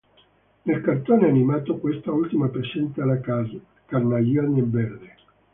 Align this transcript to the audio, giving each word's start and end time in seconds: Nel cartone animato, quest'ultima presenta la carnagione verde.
Nel 0.63 0.81
cartone 0.81 1.27
animato, 1.27 1.77
quest'ultima 1.77 2.47
presenta 2.47 3.05
la 3.05 3.19
carnagione 3.85 4.63
verde. 4.63 5.15